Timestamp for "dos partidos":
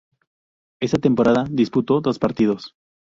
2.01-2.73